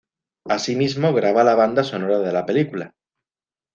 Así 0.55 0.75
mismo 0.75 1.13
graba 1.13 1.43
la 1.43 1.53
banda 1.53 1.83
sonora 1.83 2.17
de 2.17 2.31
la 2.33 2.43
película. 2.47 2.95